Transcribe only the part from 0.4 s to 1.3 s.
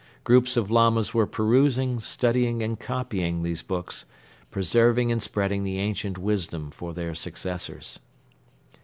of Lamas were